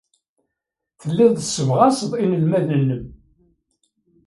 [1.01, 3.03] Telliḍ tessebɣaseḍ inelmaden-nnem.